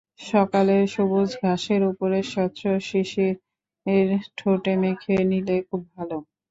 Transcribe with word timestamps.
সকালের 0.25 0.83
সবুজ 0.93 1.29
ঘাসের 1.41 1.81
ওপরের 1.91 2.25
স্বচ্ছ 2.25 2.59
শিশির 2.87 3.33
ঠোঁটে 4.37 4.73
মেখে 4.81 5.15
নিলে 5.31 5.55
খুব 5.67 5.81
ভালো। 5.95 6.17